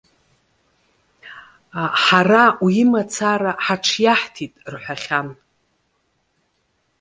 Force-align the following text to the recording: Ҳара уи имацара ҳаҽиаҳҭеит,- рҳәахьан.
Ҳара 2.01 2.43
уи 2.63 2.75
имацара 2.83 3.51
ҳаҽиаҳҭеит,- 3.65 4.55
рҳәахьан. 4.73 5.27